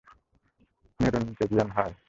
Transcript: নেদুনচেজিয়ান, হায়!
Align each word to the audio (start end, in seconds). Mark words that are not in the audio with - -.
নেদুনচেজিয়ান, 0.99 1.69
হায়! 1.71 1.93